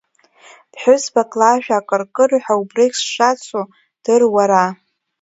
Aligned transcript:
Ԥҳәызбак 0.71 1.31
лашәа 1.39 1.77
акыркырҳәа, 1.79 2.55
убрыгь 2.61 2.95
сшацу 2.99 3.63
дыр, 4.03 4.21
уара! 4.35 4.65